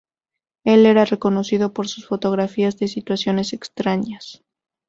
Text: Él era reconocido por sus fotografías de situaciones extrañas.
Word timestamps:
Él 0.63 0.87
era 0.87 1.05
reconocido 1.05 1.73
por 1.73 1.87
sus 1.87 2.07
fotografías 2.07 2.79
de 2.79 2.87
situaciones 2.87 3.53
extrañas. 3.53 4.43